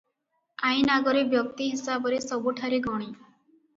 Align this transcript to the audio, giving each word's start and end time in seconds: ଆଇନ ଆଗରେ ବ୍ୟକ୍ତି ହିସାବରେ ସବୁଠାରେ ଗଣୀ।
ଆଇନ 0.69 0.95
ଆଗରେ 1.01 1.21
ବ୍ୟକ୍ତି 1.33 1.67
ହିସାବରେ 1.75 2.21
ସବୁଠାରେ 2.27 2.81
ଗଣୀ। 2.87 3.11